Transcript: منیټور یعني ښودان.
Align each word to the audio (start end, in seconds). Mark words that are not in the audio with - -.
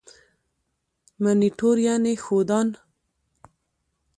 منیټور 1.21 1.75
یعني 1.87 2.13
ښودان. 2.23 2.67